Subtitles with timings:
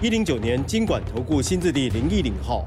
[0.00, 2.64] 一零九年经管投顾新字第零一零号。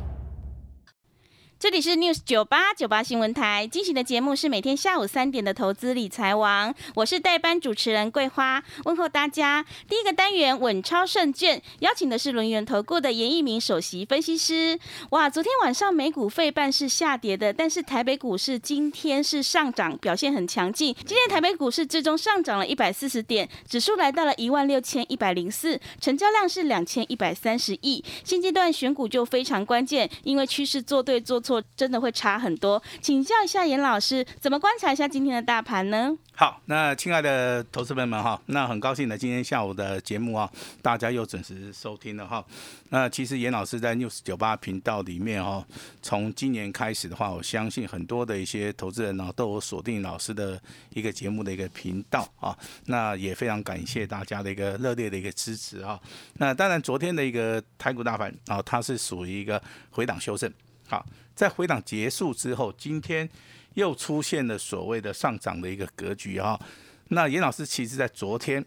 [1.61, 9.63] 这里是 News 九八九八新闻台进行的节目是每天下午三点的投资理财王，我是代班主持人桂花，问候大家。
[9.87, 14.79] 第一个单元稳超胜券，邀请的是轮圆投顾的严一鸣首席分析师。
[15.11, 20.91] 哇，昨天晚上美股费半是下跌的，但是台北股市今天是上涨，表现很强劲。
[21.05, 28.03] 今天台北股市最终上涨了一百四十点，指数来到了一万六千一百零四，成交量是两千一百三十亿。
[28.23, 31.50] 现阶段选股就非常关键，因为趋势做对做错。
[31.75, 36.15] 真的会差很多，请教一下严老师，怎么观察一下今天的大盘呢？
[36.33, 40.49] 好，那亲爱的投资朋友们哈，那很高兴呢，今天下午的节目啊，
[40.81, 42.43] 大家又准时收听了哈。
[42.89, 45.63] 那其实严老师在 News 九八频道里面哈，
[46.01, 52.57] 从今年开始的话，我相信很多的一些投资人呢，都有锁定老师的一个节目的一个频道啊。
[52.85, 55.99] 那也非常感谢大家的一个热烈的一个支持啊。
[56.35, 60.51] 那当然，昨天的一个台股大盘啊，它是属于一个回档修正。
[60.91, 63.29] 好，在回档结束之后，今天
[63.75, 66.59] 又出现了所谓的上涨的一个格局哈。
[67.07, 68.61] 那严老师其实在昨天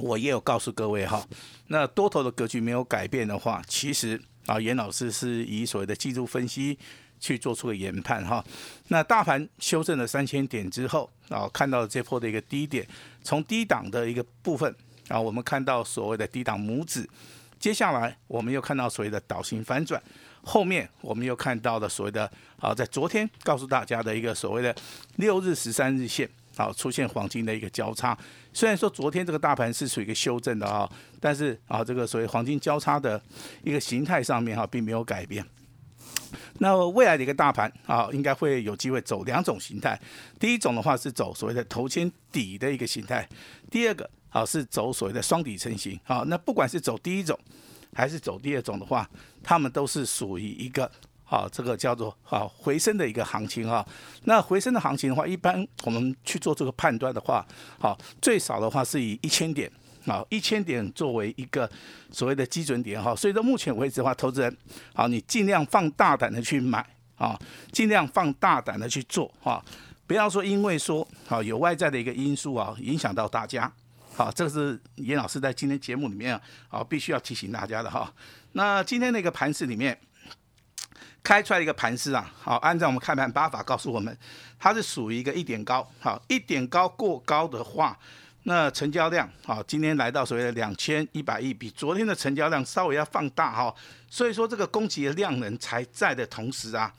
[0.00, 1.24] 我也有告诉各位哈，
[1.68, 6.76] 那多头的格局没有改变的话，其实啊，严老师是以所谓的技术分析
[7.20, 8.44] 去做出个研判哈。
[8.88, 12.84] 那大盘修正了三千点之后啊，看到了这波的一个低点，
[13.22, 14.74] 从低档的一个部分
[15.06, 17.08] 啊，我们看到所谓的低档拇指，
[17.60, 20.02] 接下来我们又看到所谓的倒型反转。
[20.42, 24.74] 后面我们又看到了所谓的啊，在昨天告诉大家的一个所谓的
[25.16, 28.16] 六日十三日线啊，出现黄金的一个交叉。
[28.52, 30.90] 虽然说昨天这个大盘是属于一个修正的啊，
[31.20, 33.20] 但是啊，这个所谓黄金交叉的
[33.62, 35.44] 一个形态上面哈，并没有改变。
[36.60, 40.00] 那未来的一个大盘啊，应该会有机会走两种形态。
[40.40, 43.28] 第一种的话是走所谓的头肩底的一个形态，
[43.70, 46.24] 第二个啊是走所谓的双底成型啊。
[46.26, 47.38] 那不管是走第一种。
[47.94, 49.08] 还是走第二种的话，
[49.42, 50.90] 他们都是属于一个
[51.24, 53.86] 啊，这个叫做啊回升的一个行情啊。
[54.24, 57.46] 那回升的行情的话，一般我们去做这个判断的话，
[57.78, 59.70] 好，最少的话是以一千点
[60.06, 61.70] 啊，一千点作为一个
[62.10, 63.14] 所谓的基准点哈。
[63.14, 64.56] 所以到目前为止的话，投资人
[64.94, 66.84] 好，你尽量放大胆的去买
[67.16, 67.38] 啊，
[67.72, 69.62] 尽量放大胆的去做哈，
[70.06, 73.70] 不要说因为说好有外在的一个因素啊，影响到大家。
[74.18, 78.12] 好，这个是严老师在今天节目里面啊，好，必须要提醒大家的哈。
[78.50, 79.96] 那今天那个盘市里面
[81.22, 84.18] 开出来一个盘势啊，好，按照我们开盘八法告诉我们，
[84.58, 87.96] 它是属于一个一点高，好，一点高过高的话，
[88.42, 93.72] 那成交量好，今天来到所谓的两千一百亿，比昨天的成交量稍微要放大哈。
[94.10, 96.92] 所以说这个供给的量能才在的同时啊，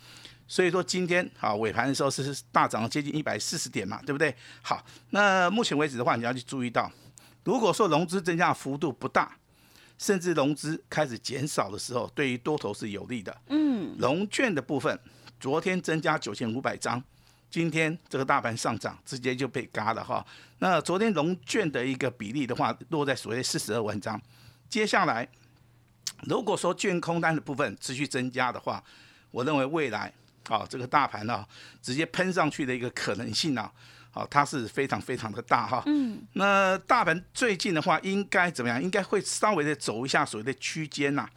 [0.48, 4.34] 所以说今天啊尾盘的时候是大涨了接近一百四十点嘛，对不对？
[4.62, 6.90] 好，那目前为止的话，你要去注意到。
[7.44, 9.38] 如果说融资增加幅度不大，
[9.98, 13.36] 甚至融资开始减少的时候，对于多头是有利的。
[13.48, 14.98] 嗯，融券的部分，
[15.40, 17.04] 昨天增加九千五百张，
[17.50, 20.26] 今天这个大盘上涨，直接就被嘎了哈。
[20.60, 24.22] 那昨天融券的一个比例的话，落在所谓四十二万张。
[24.70, 25.28] 接下来，
[26.24, 28.84] 如果说券空单的部分持续增加的话，
[29.32, 30.14] 我认为未来
[30.48, 31.46] 啊，这个大盘呢，
[31.82, 33.70] 直接喷上去的一个可能性呢。
[34.12, 35.84] 好，它是非常非常的大哈。
[35.86, 36.22] 嗯。
[36.34, 38.82] 那大盘最近的话，应该怎么样？
[38.82, 41.30] 应该会稍微的走一下所谓的区间呐。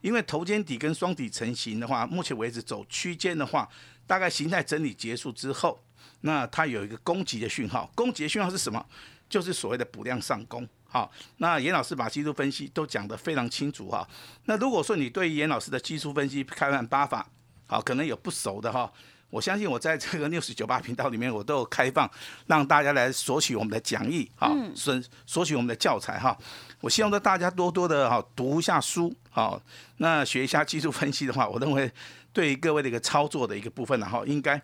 [0.00, 3.68] 因为头肩底跟双底成型的话，目前为止走区间的话，
[4.06, 5.82] 大概形态整理结束之后，
[6.22, 7.90] 那它有一个攻击的讯号。
[7.94, 8.84] 攻击的讯号是什么？
[9.28, 10.66] 就是所谓的补量上攻。
[10.88, 14.08] 好，那严老师把技术分析都讲得非常清楚哈。
[14.46, 17.28] 那如果说你对严老师的技术分析开盘八法，
[17.66, 18.90] 好，可能有不熟的哈。
[19.30, 22.10] 我相信我在这个六十九八频道里面，我都有开放
[22.46, 26.36] 让大家来索取我们的讲义，哈，索索取我们的教材，哈。
[26.80, 29.60] 我希望说大家多多的哈读一下书，啊，
[29.98, 31.90] 那学一下技术分析的话，我认为
[32.32, 34.60] 对于各位的一个操作的一个部分，然后应该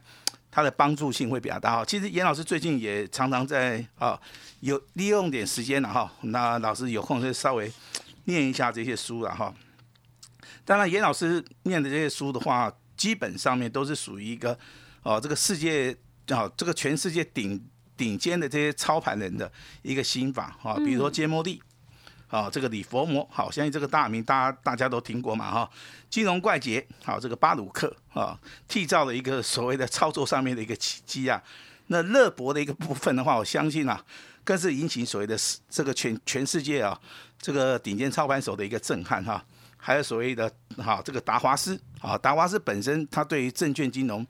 [0.51, 1.77] 它的帮助性会比较大。
[1.77, 4.21] 哈，其实严老师最近也常常在啊
[4.61, 7.71] 有利用点时间了哈，那老师有空就稍微
[8.25, 9.55] 念一下这些书了哈。
[10.65, 12.73] 当然，严老师念的这些书的话。
[12.97, 14.59] 基本上面都是属于一个
[15.03, 15.97] 哦，这个世界
[16.29, 17.65] 啊，这个全世界顶
[17.97, 19.51] 顶尖的这些操盘人的
[19.83, 21.63] 一个心法啊，比如说杰摩利
[22.29, 25.71] 啊，这个李佛摩，好，相信这个大名大家大家都听过嘛哈。
[26.11, 28.39] 金融怪杰，好，这个巴鲁克啊，
[28.69, 31.43] 缔造了一个所谓的操作上面的一个奇迹啊。
[31.87, 34.05] 那乐博的一个部分的话，我相信啊，
[34.43, 35.39] 更是引起所谓的
[35.71, 37.01] 这个全全世界啊，
[37.41, 39.45] 这个顶尖操盘手的一个震撼哈。
[39.87, 44.27] 还有所谓的哈，这个达华斯啊，达华斯本身他对于证券金融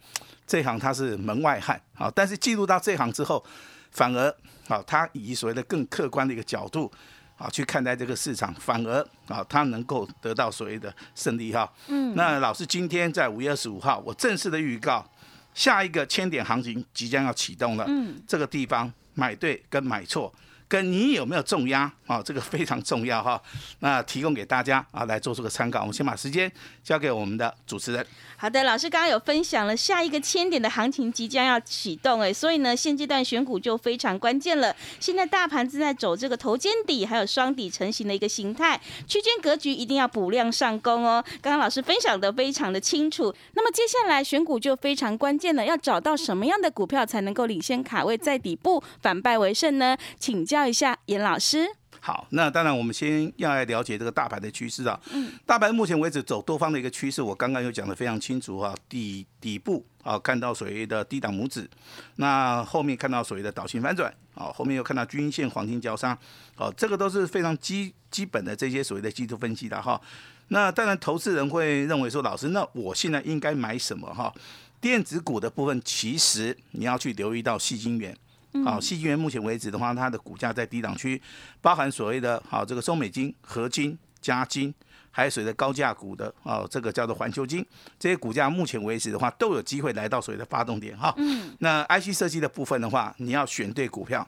[0.47, 3.43] 这行他是门外汉啊，但是进入到这行之后，
[3.91, 4.29] 反而
[4.69, 6.93] 啊，他以所谓的更客观的一个角度
[7.39, 11.73] 啊去看待这个市场，反而啊他能够得到所谓的胜利哈。
[11.89, 12.15] 嗯。
[12.15, 15.11] 那老师今天在五月二十五号，我正式的预告，
[15.55, 17.87] 下一个千点行情即将要启动了。
[17.89, 18.23] 嗯。
[18.29, 20.31] 这个地方买对跟买错。
[20.69, 22.23] 跟你有没有重压啊？
[22.23, 23.41] 这个非常重要哈。
[23.81, 25.81] 那提供给大家啊，来做出个参考。
[25.81, 26.51] 我们先把时间
[26.83, 28.07] 交给我们的主持人。
[28.39, 34.75] 好的，老师刚刚有分享了下一个千点的行情即将要启动，哎，所以呢，现阶段选股就非常关键了。
[35.01, 41.25] 现在大盘正在走这个头肩底，还有双底成型的一个形态，区间格局一定要补量上攻哦。
[41.41, 43.35] 刚刚老师分享的非常的清楚。
[43.55, 49.97] 那么接下来选股就非常关键了，要找到什么样的股票才能够领先卡位在底部，反败为胜呢？
[50.19, 51.67] 请教一下严老师。
[51.99, 55.01] 好，那当然，我们先要来了解这个大盘的趋势啊。
[55.13, 58.73] 嗯，大盘目前为止走多方的一个趋势，我刚刚有讲的非常清楚啊。
[58.89, 61.69] 底底部啊，看到所谓的低档拇指，
[62.17, 66.17] 那后面看到所谓的导型反转啊，后面又看到均线黄金交叉，
[66.57, 70.01] 哦，这个都是非常基基本的这些所谓的技术分析的哈。
[70.49, 74.33] 那当然，投资人会认为说，老师，那我现在应该买什么哈？
[74.81, 78.17] 电子股的部分，其实你要去留意到细晶圆。
[78.65, 81.21] 好，细晶元目前为止的话，它的股价在低档区，
[81.61, 84.75] 包含所谓的好这个中美金、合金、加金，
[85.11, 87.65] 还有所谓的高价股的哦，这个叫做环球金，
[87.99, 91.15] 这些股价目前为止的话，都有机会来到所谓的发动点哈。
[91.17, 91.55] 嗯。
[91.61, 94.27] 那 IC 设计的部分的话，你要选对股票，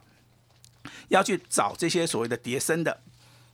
[1.09, 3.01] 要去找这些所谓的叠升的，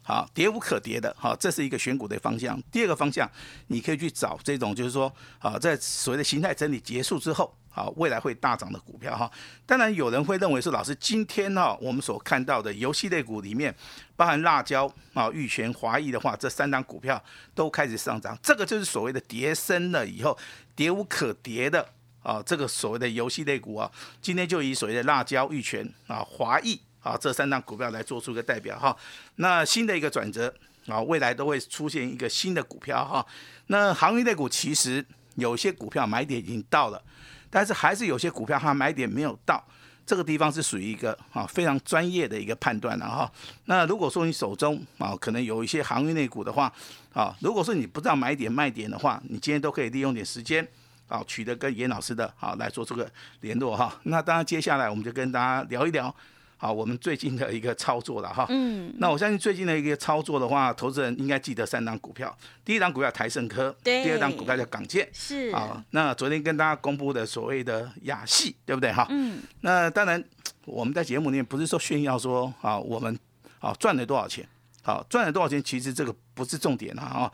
[0.03, 2.61] 好，跌无可跌的，好，这是一个选股的方向。
[2.71, 3.29] 第二个方向，
[3.67, 7.55] 你可以去找这种就是说，啊，在所谓的形态整理结束之后。
[7.75, 9.29] 好，未来会大涨的股票哈，
[9.65, 13.75] 当然有人会认为说，老师今天呢，我们所看到的游戏类股里面，
[14.15, 17.21] 包含辣椒啊、玉泉、华谊的话，这三档股票
[17.53, 20.37] 都开始上涨，这个就是所谓的跌升了以后，
[20.73, 21.85] 跌无可跌的
[22.23, 28.95] 啊，这个所谓的游戏类股啊，今天就以所谓的辣椒、玉泉啊、华谊啊这三档股票来做出一个代表哈，
[29.35, 30.55] 那新的一个转折
[30.87, 33.27] 啊，未来都会出现一个新的股票哈，
[33.67, 35.05] 那行业类股其实
[35.35, 37.03] 有些股票买点已经到了。
[37.49, 39.63] 但是还是有些股票它买点没有到，
[40.05, 43.31] 这个地方是属于一个啊非常专业的一个判断了哈。
[43.65, 46.71] 那如果说你手中啊可能有一些航运类股的话，
[47.13, 50.67] 啊如果说你不知道买点卖点的话，你今天都可以利用点时间
[51.07, 53.09] 啊取得跟严老师的啊来做这个
[53.41, 53.99] 联络哈。
[54.03, 56.13] 那当然接下来我们就跟大家聊一聊。
[56.57, 58.45] 好，我们最近的一个操作了哈。
[58.49, 58.93] 嗯。
[58.97, 62.35] 那我相信最近的一个操作的话，投资人应该记得三档股票。
[62.63, 64.03] 第一档股票台盛科，对。
[64.03, 65.49] 第二档股票叫港建，是。
[65.49, 69.05] 啊，那昨天跟大家公布的所谓的亚系，对不对哈？
[69.09, 69.41] 嗯。
[69.61, 70.23] 那当然，
[70.63, 73.19] 我们在节目里面不是说炫耀说啊，我们
[73.59, 74.47] 啊赚了多少钱，
[74.81, 77.29] 好赚了多少钱，其实这个不是重点了啊。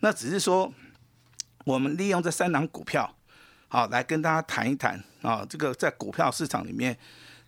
[0.00, 0.70] 那只是说，
[1.64, 3.10] 我们利用这三档股票，
[3.68, 6.96] 好来跟大家谈一谈啊，这个在股票市场里面。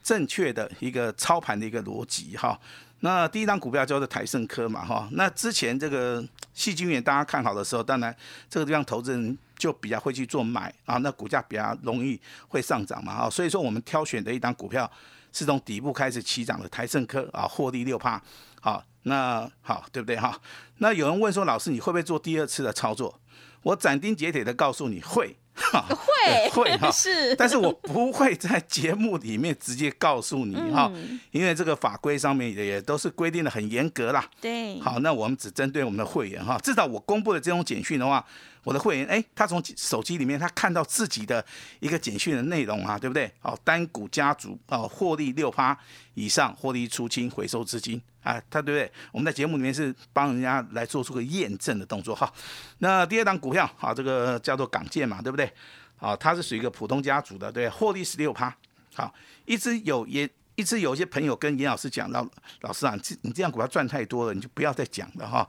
[0.09, 2.59] 正确的一个操盘的一个逻辑哈，
[3.01, 8.17] 那第一张股票叫做台盛科嘛哈，那之前这个细晶圆大家看好的时候，当然
[8.49, 14.91] 这个地方投资人就比较会去做买啊，那股价比较容易会上涨嘛哈，所以说我们挑选的一张股票
[15.31, 18.19] 是从底部开始起涨的台盛科啊，获利六趴，
[18.63, 20.41] 好，那好对不对哈？
[20.79, 23.21] 那有人问说老师你会不会做第二次的操作？
[23.63, 25.37] 我斩钉截铁的告诉你会。
[25.73, 30.91] 会 会哈是，但是我不会在节目里面直接告诉你哈，
[31.31, 34.25] 因为这个法规上面也都是规定的很严格啦。
[34.41, 38.25] 对，好，那我们只针对我们的会员哈，至少我公布的这种简讯的话。
[38.65, 41.43] 我的会员，哎，他从手机里面他看到自己的
[41.81, 43.33] 一个简讯的内容啊，对不对？
[43.41, 45.79] 哦，单股家族哦，获利六趴
[46.13, 48.93] 以上，获利出清回收资金啊，他对不对？
[49.11, 52.31] 我们在节目里面是帮人家来做出个验证的动作哈。
[52.79, 55.48] 那第二档股票啊，这个叫做港建嘛，对不对？
[55.97, 58.55] 好，它是属于一个普通家族的，对，获利十六趴。
[58.95, 59.13] 好，
[59.45, 62.29] 一直有也一直有一些朋友跟严老师讲到，
[62.63, 65.49] 老师啊，这你这样股票赚太多了，你就不要再讲了哈。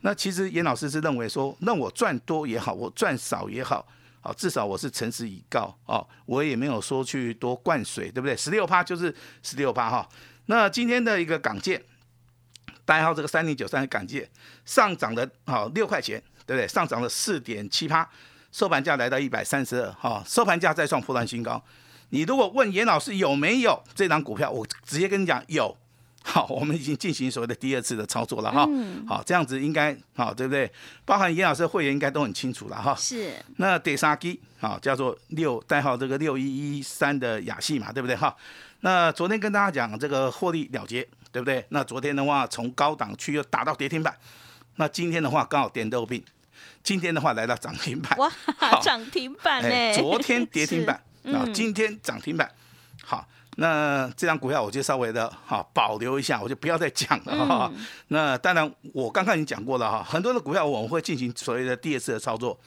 [0.00, 3.84] 那其实严老师是认为说，那我赚多也好，我赚少也好，
[4.20, 8.36] 好至少我是诚实以告哦，我也没有说去多灌水，对不对？
[8.36, 10.08] 十六趴就是十六趴哈。
[10.46, 11.82] 那今天的一个港建，
[12.84, 14.28] 代号这个三零九三的港建
[14.64, 16.66] 上涨了好六块钱，对不对？
[16.66, 18.08] 上涨了四点七趴，
[18.52, 21.62] 收盘价来到一百三十二哈，收盘价再创破断新高。
[22.10, 25.76] 你如果问严老师有没有这张股票，我直接跟你讲有，
[26.22, 28.66] 好，我们已经进行所谓的第二次的操作了哈。
[29.06, 30.70] 好，这样子应该好，对不对？
[31.04, 32.94] 包含严老师的会员应该都很清楚了哈。
[32.94, 33.34] 是。
[33.56, 38.34] 那第三基好，叫做六代号这个六一一三的雅戏嘛，对不对哈？
[38.80, 41.62] 那昨天跟大家讲这个获利了结，对不对？
[41.68, 44.16] 那昨天的话从高档区又打到跌停板，
[44.76, 46.22] 那今天的话刚好点豆病，
[46.88, 48.16] 今天的话来到涨停板。
[48.16, 48.32] 哇，
[48.80, 49.92] 涨停板哎！
[49.92, 50.96] 昨天跌停板
[51.34, 52.50] 啊，今天涨停板。
[53.04, 53.28] 好。
[53.60, 57.70] 那这张股票我就稍微的哈保留一下，我就不要再讲了哈。
[58.06, 62.58] 那当然我刚刚已经讲过了哈，很多的股票我们会进行所谓的第二次的操作，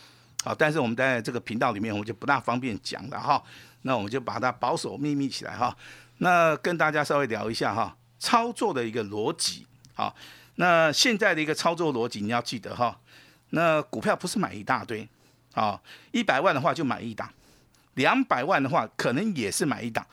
[0.44, 3.42] 好，但是我们在这个频道里面我们就不大方便讲了哈。
[3.82, 5.76] 那我们就把它保守秘密起来哈。
[6.20, 10.14] 那跟大家稍微聊一下哈，操作的一个逻辑好，
[10.56, 13.00] 那现在的一个操作逻辑你要记得哈，
[13.52, 15.08] 那股票不是买一大堆
[15.54, 15.80] 啊，
[16.12, 17.32] 一百万的话就买一档，
[17.94, 20.06] 两百万的话可能也是买一档。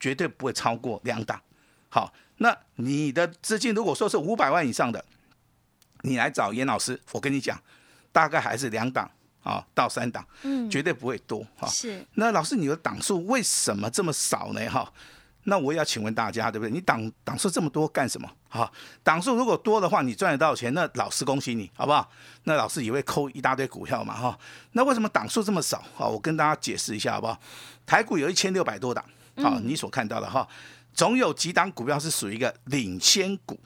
[0.00, 1.40] 绝对不会超过两档。
[1.88, 5.04] 好，那你的资金如果说是五百万以上的，
[6.00, 7.56] 你来找严老师，我跟你讲，
[8.10, 9.08] 大概还是两档
[9.44, 11.68] 啊到三档，嗯，绝对不会多哈。
[11.68, 12.04] 是。
[12.14, 14.68] 那老师，你的档数为什么这么少呢？
[14.68, 14.92] 哈，
[15.44, 16.72] 那我也要请问大家，对不对？
[16.72, 18.28] 你档档数这么多干什么？
[18.52, 18.70] 哈，
[19.02, 22.06] 档数如果多的话，你赚得到钱，那老师恭喜你，好不好？
[22.44, 24.38] 那老师也会扣一大堆股票嘛，哈。
[24.72, 25.82] 那为什么档数这么少？
[25.96, 27.40] 好，我跟大家解释一下，好不好？
[27.86, 29.02] 台股有一千六百多档。
[29.36, 30.46] 好，你所看到的哈，
[30.92, 33.58] 总有几档股票是属于一个领先股。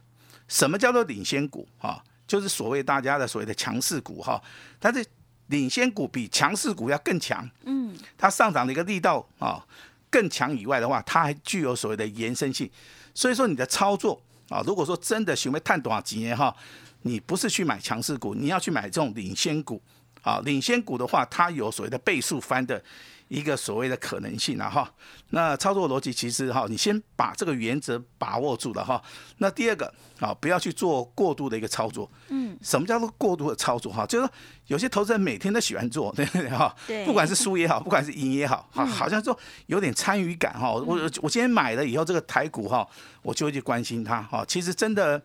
[0.46, 1.66] 什么叫做领先股？
[1.78, 4.40] 哈，就是所谓大家的所谓的强势股哈。
[4.78, 5.04] 它的
[5.48, 7.44] 领先股比强势股要更强。
[7.64, 9.60] 嗯，它上涨的一个力道啊
[10.08, 12.70] 更强以外的话，它还具有所谓的延伸性。
[13.12, 16.54] 所以说你的操作啊，如果说真的想要探多少几年哈，
[17.02, 19.80] 你不是去买强势股，你要去买这种领先股。
[20.22, 22.82] 啊，领先股的话，它有所谓的倍数翻的。
[23.28, 24.88] 一个所谓的可能性了哈，
[25.30, 29.02] 那操作逻辑其实哈，你先把这个原则把握住了哈。
[29.38, 32.08] 那第二个啊，不要去做过度的一个操作。
[32.28, 34.06] 嗯，什么叫做过度的操作哈？
[34.06, 34.32] 就是说
[34.68, 36.72] 有些投资人每天都喜欢做， 对不对哈？
[36.86, 37.04] 对。
[37.04, 40.72] 不管是输也好，不管是赢也好，哈，好像说有点参与感哈。
[40.72, 42.86] 我我今天买了以后，这个台股哈，
[43.22, 44.44] 我就会去关心它哈。
[44.46, 45.20] 其实真的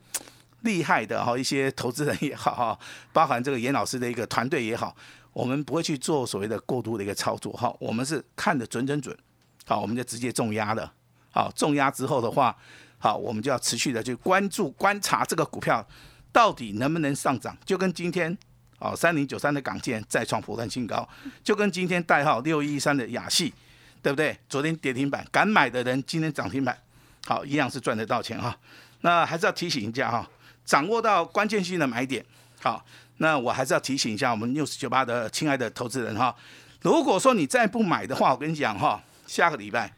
[0.61, 2.79] 厉害的哈，一些投资人也好哈，
[3.13, 4.95] 包含这个严老师的一个团队也好。
[5.33, 9.17] 我们不会去做所谓的过度的一个操作哈，我们是看的准准准，
[9.65, 10.91] 好，我们就直接重压了，
[11.31, 12.55] 好，重压之后的话，
[12.97, 15.85] 好，我们就要持续的去关注观察这个股票
[16.31, 18.37] 到底能不能上涨，就跟今天，
[18.79, 21.07] 哦，三零九三的港建再创破断新高，
[21.43, 23.53] 就跟今天代号六一三的雅戏，
[24.01, 24.37] 对不对？
[24.49, 26.77] 昨天跌停板，敢买的人今天涨停板，
[27.25, 28.57] 好，一样是赚得到钱哈。
[29.01, 30.29] 那还是要提醒一下哈，
[30.65, 32.23] 掌握到关键性的买点，
[32.61, 32.85] 好。
[33.17, 36.35] 那我还是要提醒一下我们六十九八的亲爱的投资人哈，
[36.81, 39.93] 如果说你再不买的话，我跟你讲哈，下个礼拜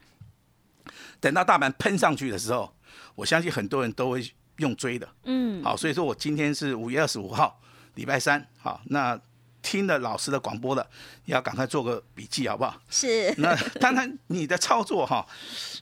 [1.22, 2.76] 等到大盘喷上去的时候，
[3.16, 7.62] 我相信很多人都会用追的，嗯，好，所以说我今天是五月二十五号，
[7.96, 9.18] 礼拜三，好，那
[9.62, 10.86] 听了老师的广播了，
[11.24, 12.78] 要赶快做个笔记好不好？
[12.90, 13.34] 是。
[13.38, 15.26] 那当然你的操作哈，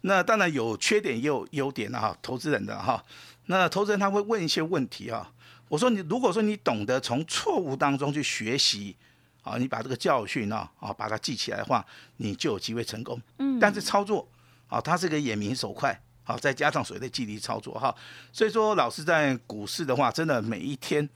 [0.02, 3.04] 那当然有缺点也有优点的哈，投资人的哈，
[3.48, 5.32] 那投资人他会问一些问题啊。
[5.72, 8.94] 我说你如果说你懂得从错误当中去学习，
[9.42, 11.86] 啊，你把这个教训呢，啊，把它记起来的话，
[12.18, 13.18] 你就有机会成功。
[13.38, 13.58] 嗯。
[13.58, 14.28] 但是操作，
[14.68, 17.96] 啊，它是个眼明手快，好，再加上所谓的纪律操作哈。
[18.34, 21.08] 所以说，老师在股市的话，真的每一天，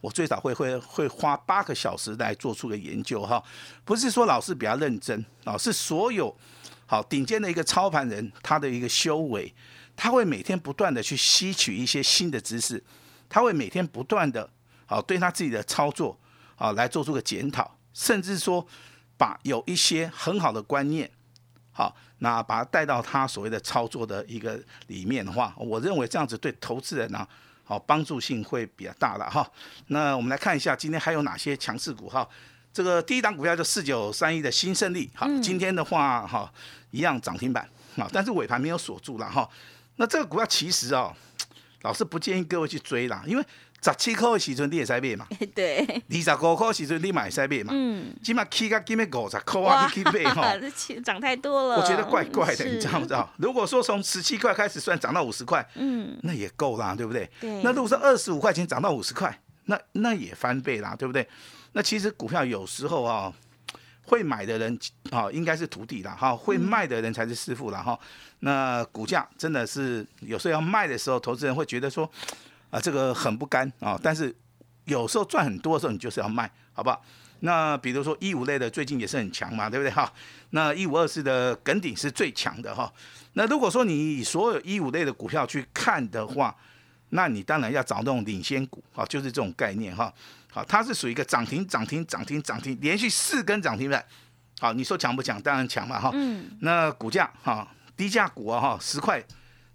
[0.00, 3.42] 我最少会会会花八个小时来做出个研究哈。
[3.84, 6.32] 不是说老师比较认真，啊，是所有
[6.86, 9.52] 好顶尖的一个操盘人，他的一个修为，
[9.96, 12.80] 他会每天不断的去吸取一些新的知识。
[13.28, 14.48] 他会每天不断的，
[14.86, 16.18] 好对他自己的操作，
[16.56, 18.66] 啊来做出个检讨，甚至说
[19.16, 21.10] 把有一些很好的观念，
[21.72, 27.26] 好，那把它带到他所谓的操作的一个里面的话，我认为这样子对投资人呢，
[27.64, 29.50] 好帮助性会比较大了哈。
[29.88, 32.26] 那我们来看一下今天还有哪些强势股哈。
[32.72, 36.52] 这个第一档股票就四九三一的新胜利，好，今天的话哈
[36.90, 39.48] 一样涨停板，啊，但是尾盘没有锁住了哈。
[39.96, 41.14] 那这个股票其实啊。
[41.82, 43.44] 老师不建议各位去追啦，因为
[43.82, 45.78] 十七块的时阵你也在买嘛， 对，
[46.10, 50.54] 二十五块的时阵你买在买嘛，嗯，起码起个起码五十块啊，你去买哈，
[51.04, 53.32] 涨太多了，我觉得怪怪的，你知道不知道？
[53.38, 57.30] 如果说从十七块开始算涨到五十块，嗯，那也够啦，对不对？
[57.40, 57.62] 对。
[57.62, 61.28] 那如果说二十五块钱涨到五十块，那那也翻倍啦，对不对？
[61.72, 63.32] 那其实股票有时候啊。
[64.06, 64.78] 会买的人
[65.10, 67.98] 啊，应该是徒弟啦，哈，会卖的人才是师傅啦，哈。
[68.40, 72.08] 那股价真的是有时候要卖的时候，投资人会觉得说，
[72.70, 73.98] 啊，这个很不甘啊。
[74.02, 74.34] 但是
[74.84, 77.02] 有时候赚很多的时候，你就是要卖，好不好？
[77.40, 80.10] 那比如说一五类的最近也是很强嘛，对不对哈？
[80.50, 82.90] 那一五二四的梗顶是最强的哈。
[83.34, 86.56] 那如果说你以所有一五类的股票去看的话，
[87.10, 90.12] 那你当然要找那种领先股啊，就是这种概念哈。
[90.52, 94.04] 好，它是属于一个涨停涨停涨停涨停，连续四根涨停板。
[94.58, 95.40] 好，你说强不强？
[95.42, 96.10] 当然强嘛哈。
[96.14, 96.50] 嗯。
[96.60, 99.22] 那股价哈，低价股啊哈，十块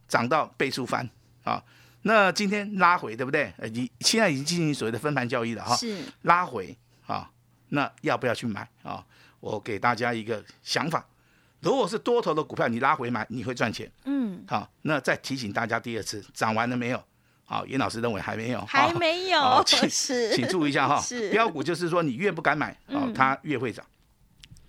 [0.07, 1.07] 涨到倍数翻
[1.43, 1.63] 啊。
[2.01, 3.53] 那今天拉回对不对？
[3.57, 5.75] 呃，你现在已经进行所谓的分盘交易了哈。
[5.75, 6.03] 是。
[6.23, 7.29] 拉回啊。
[7.69, 9.05] 那要不要去买啊？
[9.39, 11.03] 我给大家一个想法，
[11.61, 13.89] 如果是多头的股票，你拉回买，你会赚钱。
[14.05, 17.03] 嗯，好，那再提醒大家第二次，涨完了没有？
[17.51, 21.03] 好，严老师认为还没有，还没有， 请请注意一下哈。
[21.29, 23.85] 标股就是说，你越不敢买，哦，它越会涨。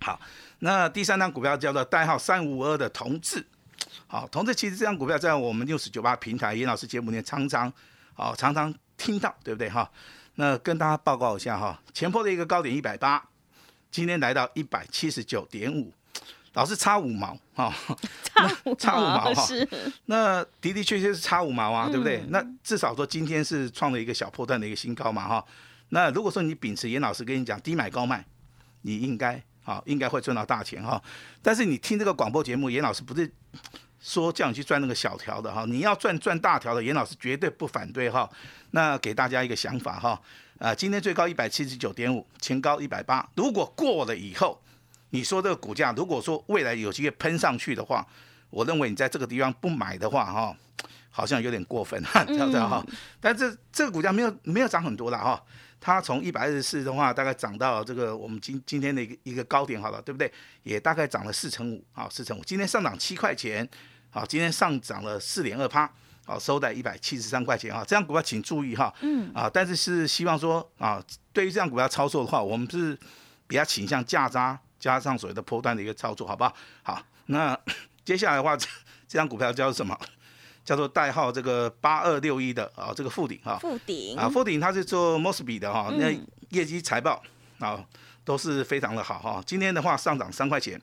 [0.01, 0.19] 好，
[0.59, 3.41] 那第三张股票叫做代号三五二的同志。
[4.05, 7.71] 好，同志其实这张股票在我们六十九八平台严老师节目里面常常，
[8.17, 9.89] 哦，常常听到，对不对哈？
[10.35, 13.23] 那跟大家报告一下哈，前坡的一个高点一百八，
[13.91, 15.93] 今天来到一百七十九点五，
[16.53, 17.73] 老是差五毛哈，
[18.77, 19.47] 差五毛 哈，
[20.05, 22.23] 那的的确确是差五毛啊，对不对？
[22.29, 25.45] 那至少说今天是创了一个小破段的一个新高嘛哈。
[25.89, 28.25] 那如果说你秉持严老师跟你讲低买高卖，
[28.81, 31.01] 你应该啊应该会赚到大钱哈。
[31.41, 33.31] 但是你听这个广播节目，严老师不是。
[34.05, 38.29] 说叫你去赚那个小条的哈，你要赚赚大条的，严老师绝对不反对哈。
[38.71, 40.21] 那给大家一个想法哈，
[40.59, 44.61] 啊，今天最高一百七十九点五，前高一百八，如果过了以后，
[45.13, 48.05] 你说这个股价如果说未来有机会喷上去的话，
[48.49, 50.57] 我认为你在这个地方不买的话哈，
[51.11, 52.83] 好像有点过分哈，知道不知道哈？
[53.21, 55.39] 但这这个股价没有没有涨很多了哈，
[55.79, 60.31] 它从一百二十四的话，大概涨到这个我们今今天的一个一个高点好了，对不对？
[60.63, 63.69] 也大概涨了四成五啊，四成五，今天上涨七块钱。
[64.09, 65.91] 好，今天上涨了四点二趴，
[66.23, 67.83] 好，收在一百七十三块钱哈。
[67.83, 72.97] 这样股票请注意哈，嗯，啊，但是是希望说啊，对于这样股票操作的话，我们是
[73.47, 76.53] 比较倾向价差加上所谓的波段的一个操作，好不好？
[76.83, 77.57] 好，那
[78.03, 78.67] 接下来的话，这
[79.17, 79.97] 张股票叫做什么？
[80.65, 86.11] 叫做代号这个八二六一的啊，这个富鼎哈，富鼎啊，富鼎它是做 Mosby 的哈，那
[86.49, 87.23] 业绩财报
[87.59, 87.81] 啊
[88.25, 89.41] 都是非常的好哈。
[89.45, 90.81] 今天的话上涨三块钱。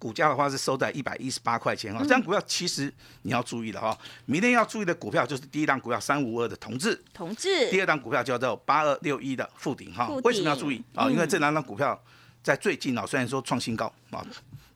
[0.00, 11.10] 股价的话是收在一百一十八块钱哈，这张股票其实你要注意的哈，明天要注意的股票就是第一档股票三五二的同志，同志，第二档股票叫做八二六一的富鼎哈，为什么要注意啊？
[11.10, 12.00] 因为这两档股票
[12.42, 14.24] 在最近啊，虽然说创新高啊，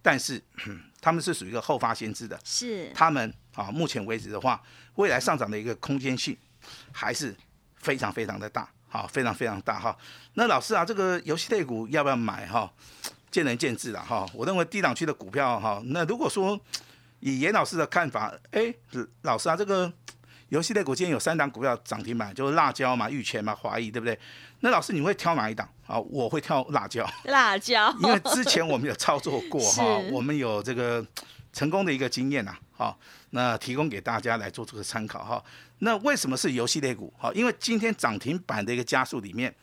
[0.03, 0.43] 但是
[1.01, 4.63] 他们是属于一个后发先知的，是他们啊，目前为止的话，
[4.97, 6.37] 未来上涨的一个空间性
[6.93, 7.35] 还是
[7.77, 9.97] 非常非常的大，好，非常非常大哈。
[10.35, 12.71] 那老师啊，这个游戏类股要不要买哈？
[13.31, 16.61] 见仁见智了哈，我认为低档区的股票哈，那如果说
[17.21, 18.75] 以严老师的看法，哎，
[19.23, 19.91] 老师啊，这个
[20.53, 24.19] 游戏类股今天有三档股票涨停板，就是辣椒嘛、玉泉嘛、华谊，对不对？
[24.61, 25.99] 那老师你会挑哪一档啊？
[25.99, 31.03] 我会挑辣椒，辣椒， 因为之前我们有操作过 哈，我们有这个
[31.55, 32.99] 成功的一个经验呐，好，
[33.31, 35.43] 那提供给大家来做这个参考哈。
[35.79, 37.11] 那为什么是游戏类股？
[37.19, 39.55] 哈，因为今天涨停板的一个加速里面，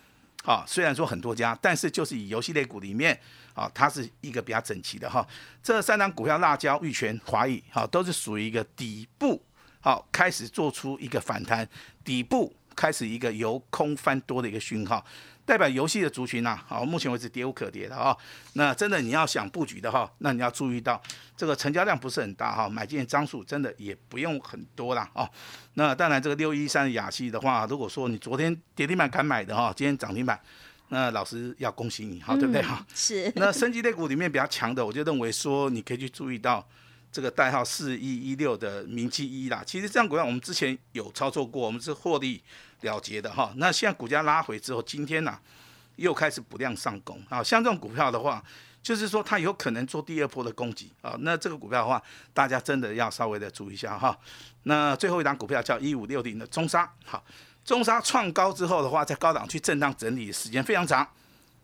[0.44, 3.20] 啊，虽然说很多家，但是就是以游戏类股里面。
[3.56, 5.26] 啊，它是一个比较整齐的哈。
[5.62, 9.44] 这三张股票，辣椒、玉泉、华谊，哈，都是属于一个底部，
[9.82, 11.68] 好，开始做出一个反弹，
[12.04, 15.06] 底部开始一个由空翻多的一个讯号，
[15.46, 18.16] 代表游戏的族群呐，好，目前为止跌无可跌的啊。
[18.54, 21.02] 那真的你要想布局的哈，那你要注意到
[21.38, 25.30] 这个成交量不是很大哈，买进张数真的也不用很多啦哦。
[25.76, 30.40] 那当然这个六一三雅西的话，如果说你昨天跌停板敢买的哈，今天涨停板。
[30.92, 32.84] 那老师要恭喜你，好对不对哈？
[32.96, 33.32] 是。
[33.36, 36.68] 那升级类股里面比较强的，我就认为说你可以去注意到
[37.12, 39.64] 这个代号四一一六的明基一啦。
[39.66, 42.44] 其实这样股票我们之前有操作过，我们是获利
[42.82, 43.54] 了结的哈。
[43.58, 45.38] 那现在股价拉回之后，今天呢
[45.96, 47.44] 又开始补量上攻啊。
[47.44, 48.44] 像这种股票的话，
[48.82, 51.16] 就是说它有可能做第二波的攻击啊。
[51.20, 52.02] 那这个股票的话，
[52.34, 54.18] 大家真的要稍微的注意一下哈。
[54.64, 57.24] 那最后一档股票叫一五六零的中沙，好。
[57.66, 61.08] 中沙创高之后的话，在高档去震荡整理时间非常长，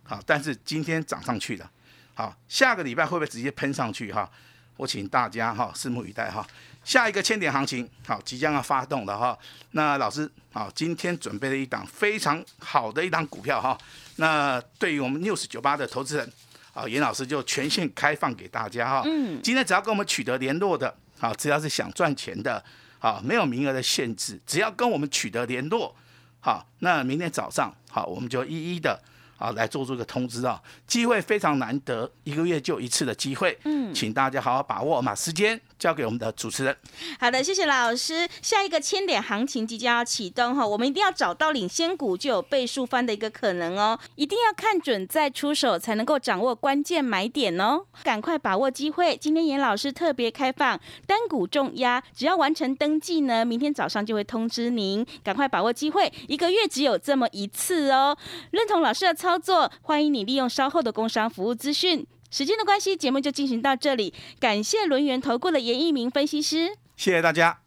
[0.03, 1.71] 好，但是今天涨上去了，
[2.13, 4.29] 好，下个礼拜会不会直接喷上去哈？
[4.77, 6.45] 我请大家哈拭目以待哈。
[6.83, 9.37] 下一个千点行情好即将要发动了哈。
[9.71, 13.77] 那老师好，今天准备了一档非常好的一档股票哈。
[14.17, 16.33] 那对于我们六十九八的投资人
[16.73, 19.01] 啊，严老师就全线开放给大家哈。
[19.05, 19.41] 嗯。
[19.41, 22.63] 今天只要跟我们取得联络的，好，只要是想赚钱的。
[22.97, 25.95] 好，没有名额的限制，只要跟我们取得联络，
[26.39, 28.99] 好，那明天早上好，我们就一一的
[29.37, 36.75] 啊来做出一个通知啊，机会非常难得，一个月就一次的机会，嗯，请大家好好把握，把时间交给我们的主持人。
[37.19, 38.27] 好的，谢谢老师。
[38.41, 43.99] 下一个千点行情即将要启动哈，我们一定要找到领先股，就有倍数翻的一个可能哦。
[44.15, 47.85] 一定要看准再出手，才能够掌握关键买点哦。
[48.03, 55.05] 赶快把握机会，今天严老师特别开放单股重压，只要完成登记呢，明天早上就会通知您。
[55.23, 58.17] 赶快把握机会，一个月只有这么一次哦。
[58.51, 62.05] 认同老师的操作，欢迎你利用稍后的工商服务资讯。
[62.29, 64.13] 时间的关系，节目就进行到这里。
[64.39, 67.57] 感谢轮圆投顾的严一鸣分析师，谢谢大家。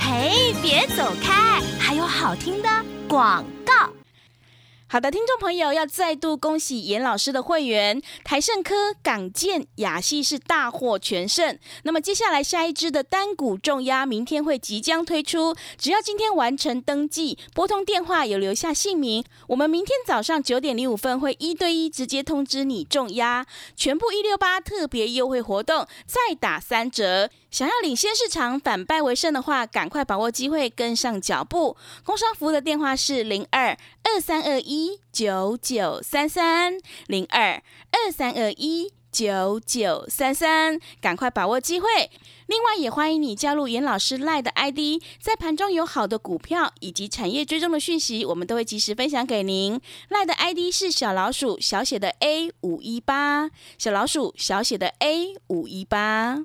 [0.00, 2.68] 嘿，别走开，还有好听的
[3.06, 3.92] 广告。
[4.88, 11.58] 好的，听众朋友，要再度恭喜严老师的会员台盛科、港建、雅系是大获全胜。
[11.82, 23.44] 那么接下来下一支的单股重压，明天会即将推出，只要今天完成登记，拨通电话有留下姓名，我们明天早上九点零五分会一对一直接通知你重压，
[23.74, 27.28] 全部一六八特别优惠活动，再打三折。
[27.56, 31.74] 想要领先市场、反败为胜的话，赶快把握机会，跟上脚步。
[32.04, 36.74] 工商服务的电话是零二二三二一九九三三
[37.06, 41.88] 零二二三二一九九三三，赶快把握机会。
[42.46, 49.80] 另外，也欢迎你加入严老师赖的 ID，在盘中有好的股票以及产业追踪的讯息，我们都会及时分享给您。
[50.10, 56.44] 赖的 ID 是小老鼠小写的 A 五一八，小老鼠小写的 A 五一八。